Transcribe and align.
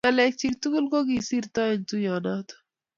Ngalekchi 0.03 0.47
tugul 0.61 0.85
ko 0.91 0.99
kiisirto 1.07 1.61
eng 1.71 1.83
tuiyonoto 1.87 2.55